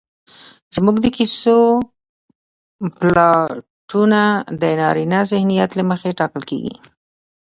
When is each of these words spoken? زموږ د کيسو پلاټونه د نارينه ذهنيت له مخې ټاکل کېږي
زموږ 0.75 0.95
د 1.01 1.05
کيسو 1.17 1.57
پلاټونه 2.97 4.21
د 4.61 4.63
نارينه 4.79 5.19
ذهنيت 5.31 5.71
له 5.75 5.83
مخې 5.89 6.17
ټاکل 6.19 6.43
کېږي 6.51 6.75